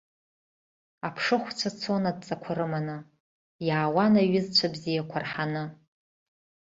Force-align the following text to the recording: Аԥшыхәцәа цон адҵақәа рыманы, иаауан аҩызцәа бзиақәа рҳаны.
Аԥшыхәцәа 1.07 1.69
цон 1.79 2.03
адҵақәа 2.09 2.51
рыманы, 2.57 2.97
иаауан 3.67 4.13
аҩызцәа 4.21 4.73
бзиақәа 4.73 5.17
рҳаны. 5.23 5.63